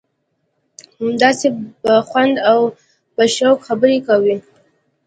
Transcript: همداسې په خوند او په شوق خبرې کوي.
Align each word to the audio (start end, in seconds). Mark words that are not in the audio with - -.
همداسې 0.99 1.47
په 1.81 1.93
خوند 2.07 2.35
او 2.51 2.59
په 3.15 3.23
شوق 3.35 3.57
خبرې 3.67 3.97
کوي. 4.07 4.35